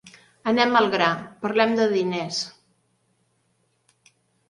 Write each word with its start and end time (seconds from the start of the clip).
Anem 0.51 0.77
al 0.79 0.87
gra, 0.95 1.09
parlem 1.45 1.77
de 1.81 1.87
diners. 1.93 2.43